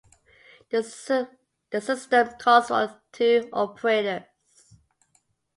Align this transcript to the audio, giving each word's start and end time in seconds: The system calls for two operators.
The 0.71 0.81
system 0.81 2.29
calls 2.39 2.69
for 2.69 2.99
two 3.13 3.47
operators. 3.53 4.23